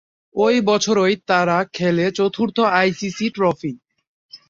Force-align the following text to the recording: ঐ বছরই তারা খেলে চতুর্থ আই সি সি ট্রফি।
ঐ 0.35 0.47
বছরই 0.61 1.15
তারা 1.27 1.57
খেলে 1.73 2.05
চতুর্থ 2.11 2.57
আই 2.73 2.89
সি 2.93 3.09
সি 3.09 3.25
ট্রফি। 3.29 3.71